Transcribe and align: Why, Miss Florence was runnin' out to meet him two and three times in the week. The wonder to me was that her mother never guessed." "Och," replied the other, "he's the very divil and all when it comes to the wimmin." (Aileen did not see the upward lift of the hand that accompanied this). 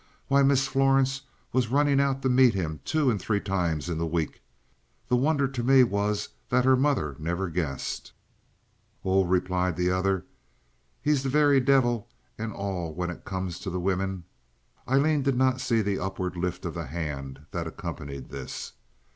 Why, 0.29 0.41
Miss 0.41 0.65
Florence 0.65 1.21
was 1.53 1.67
runnin' 1.67 1.99
out 1.99 2.23
to 2.23 2.27
meet 2.29 2.55
him 2.55 2.79
two 2.83 3.11
and 3.11 3.21
three 3.21 3.39
times 3.39 3.87
in 3.87 3.99
the 3.99 4.05
week. 4.07 4.41
The 5.09 5.15
wonder 5.15 5.47
to 5.49 5.61
me 5.63 5.83
was 5.83 6.29
that 6.49 6.65
her 6.65 6.75
mother 6.75 7.15
never 7.19 7.49
guessed." 7.51 8.11
"Och," 9.05 9.29
replied 9.29 9.75
the 9.77 9.91
other, 9.91 10.25
"he's 11.03 11.21
the 11.21 11.29
very 11.29 11.59
divil 11.59 12.07
and 12.35 12.51
all 12.51 12.95
when 12.95 13.11
it 13.11 13.25
comes 13.25 13.59
to 13.59 13.69
the 13.69 13.79
wimmin." 13.79 14.23
(Aileen 14.89 15.21
did 15.21 15.37
not 15.37 15.61
see 15.61 15.83
the 15.83 15.99
upward 15.99 16.35
lift 16.35 16.65
of 16.65 16.73
the 16.73 16.87
hand 16.87 17.41
that 17.51 17.67
accompanied 17.67 18.29
this). 18.29 18.73